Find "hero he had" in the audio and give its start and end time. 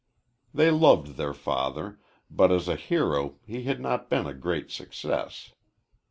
2.75-3.79